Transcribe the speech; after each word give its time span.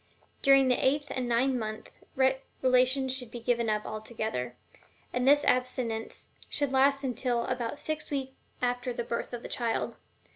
During 0.41 0.67
the 0.67 0.83
eighth 0.83 1.11
and 1.11 1.29
ninth 1.29 1.53
months 1.55 1.91
relations 2.63 3.19
had 3.19 3.27
best 3.27 3.31
be 3.31 3.39
given 3.39 3.69
up 3.69 3.85
altogether. 3.85 4.55
And 5.13 5.27
this 5.27 5.45
abstinence 5.45 6.29
should 6.49 6.71
last 6.73 7.03
until 7.03 7.43
about 7.45 7.77
six 7.77 8.09
weeks 8.09 8.31
after 8.63 8.93
the 8.93 9.03
birth 9.03 9.31
of 9.31 9.43
the 9.43 9.47
child. 9.47 9.97